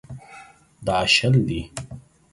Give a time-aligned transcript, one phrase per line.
[0.85, 1.61] دا شل دي.